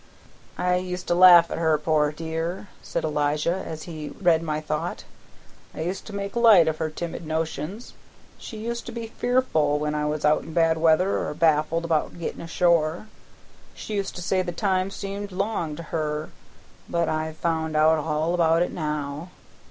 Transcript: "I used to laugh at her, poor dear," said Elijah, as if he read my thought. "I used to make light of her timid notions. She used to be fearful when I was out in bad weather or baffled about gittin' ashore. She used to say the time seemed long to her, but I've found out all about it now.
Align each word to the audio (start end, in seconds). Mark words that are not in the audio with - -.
"I 0.57 0.77
used 0.77 1.05
to 1.09 1.13
laugh 1.13 1.51
at 1.51 1.59
her, 1.59 1.77
poor 1.77 2.11
dear," 2.11 2.69
said 2.81 3.03
Elijah, 3.03 3.53
as 3.63 3.81
if 3.81 3.85
he 3.85 4.09
read 4.19 4.41
my 4.41 4.59
thought. 4.59 5.03
"I 5.75 5.81
used 5.81 6.07
to 6.07 6.15
make 6.15 6.35
light 6.35 6.67
of 6.67 6.77
her 6.79 6.89
timid 6.89 7.23
notions. 7.23 7.93
She 8.39 8.57
used 8.57 8.87
to 8.87 8.91
be 8.91 9.05
fearful 9.05 9.77
when 9.77 9.93
I 9.93 10.07
was 10.07 10.25
out 10.25 10.41
in 10.41 10.53
bad 10.53 10.79
weather 10.79 11.19
or 11.19 11.31
baffled 11.35 11.85
about 11.85 12.17
gittin' 12.17 12.41
ashore. 12.41 13.09
She 13.75 13.93
used 13.93 14.15
to 14.15 14.23
say 14.23 14.41
the 14.41 14.51
time 14.51 14.89
seemed 14.89 15.31
long 15.31 15.75
to 15.75 15.83
her, 15.93 16.29
but 16.89 17.07
I've 17.07 17.37
found 17.37 17.75
out 17.75 17.99
all 17.99 18.33
about 18.33 18.63
it 18.63 18.71
now. 18.71 19.29